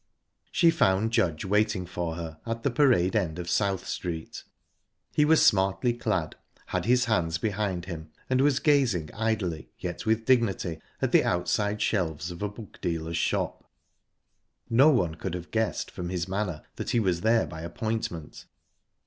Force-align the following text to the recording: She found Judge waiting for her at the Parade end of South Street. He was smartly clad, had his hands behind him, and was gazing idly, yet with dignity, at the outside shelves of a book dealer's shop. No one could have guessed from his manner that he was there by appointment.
She 0.51 0.71
found 0.71 1.11
Judge 1.11 1.45
waiting 1.45 1.85
for 1.85 2.15
her 2.15 2.39
at 2.47 2.63
the 2.63 2.71
Parade 2.71 3.15
end 3.15 3.37
of 3.37 3.47
South 3.47 3.87
Street. 3.87 4.43
He 5.13 5.25
was 5.25 5.45
smartly 5.45 5.93
clad, 5.93 6.35
had 6.65 6.85
his 6.85 7.05
hands 7.05 7.37
behind 7.37 7.85
him, 7.85 8.09
and 8.27 8.41
was 8.41 8.57
gazing 8.59 9.13
idly, 9.13 9.69
yet 9.77 10.03
with 10.07 10.25
dignity, 10.25 10.79
at 11.03 11.11
the 11.11 11.23
outside 11.23 11.83
shelves 11.83 12.31
of 12.31 12.41
a 12.41 12.49
book 12.49 12.81
dealer's 12.81 13.15
shop. 13.17 13.69
No 14.71 14.89
one 14.89 15.13
could 15.13 15.35
have 15.35 15.51
guessed 15.51 15.91
from 15.91 16.09
his 16.09 16.27
manner 16.27 16.63
that 16.77 16.89
he 16.89 16.99
was 16.99 17.21
there 17.21 17.45
by 17.45 17.61
appointment. 17.61 18.45